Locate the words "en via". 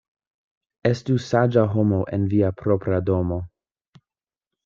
2.17-2.51